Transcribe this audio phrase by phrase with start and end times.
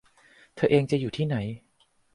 [0.55, 1.35] เธอเองจะอยู่ที่ไหน